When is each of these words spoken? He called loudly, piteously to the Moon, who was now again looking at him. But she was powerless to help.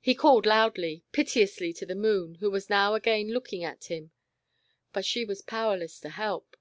He 0.00 0.14
called 0.14 0.46
loudly, 0.46 1.02
piteously 1.10 1.72
to 1.72 1.84
the 1.84 1.96
Moon, 1.96 2.36
who 2.36 2.48
was 2.48 2.70
now 2.70 2.94
again 2.94 3.30
looking 3.32 3.64
at 3.64 3.86
him. 3.86 4.12
But 4.92 5.04
she 5.04 5.24
was 5.24 5.42
powerless 5.42 5.98
to 5.98 6.10
help. 6.10 6.56